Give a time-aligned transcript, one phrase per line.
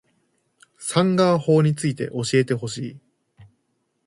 [0.79, 2.99] サンガ―法について教えてほしい